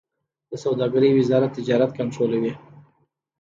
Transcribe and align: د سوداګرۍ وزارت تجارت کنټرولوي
د 0.49 0.51
سوداګرۍ 0.63 1.11
وزارت 1.19 1.51
تجارت 1.57 1.91
کنټرولوي 1.99 2.53